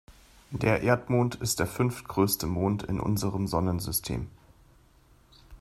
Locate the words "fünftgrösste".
1.67-2.47